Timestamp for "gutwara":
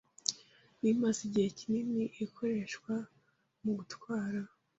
3.77-4.41